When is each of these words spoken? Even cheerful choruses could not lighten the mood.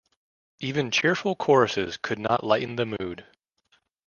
Even 0.61 0.89
cheerful 0.89 1.35
choruses 1.35 1.95
could 1.97 2.17
not 2.17 2.43
lighten 2.43 2.75
the 2.75 2.87
mood. 2.87 3.23